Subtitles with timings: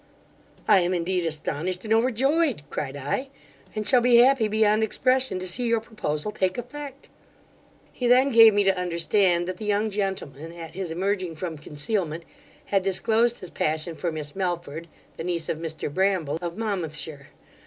[0.67, 3.29] 'I am, indeed, astonished and overjoyed (cried I),
[3.75, 7.07] and shall be happy beyond expression to see your proposal take effect.'
[7.93, 12.25] He then gave me to understand that the young gentleman, at his emerging from concealment,
[12.65, 14.87] had disclosed his passion for Miss Melford,
[15.17, 17.27] the niece of Mr Bramble, of Monmouthshire.